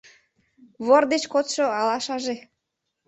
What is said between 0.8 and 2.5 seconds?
Вор деч кодшо алашаже